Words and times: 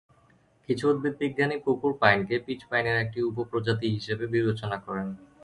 কিছু 0.69 0.83
উদ্ভিদবিজ্ঞানী 0.89 1.55
পুকুর 1.65 1.91
পাইনকে 2.01 2.35
পিচ 2.45 2.59
পাইনের 2.69 2.97
একটি 2.99 3.19
উপপ্রজাতি 3.29 3.87
হিসেবে 3.95 4.25
বিবেচনা 4.27 4.77
করেন। 4.87 5.07